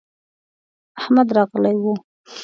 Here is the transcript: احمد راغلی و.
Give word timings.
احمد 0.99 1.27
راغلی 1.35 1.73
و. 1.83 1.85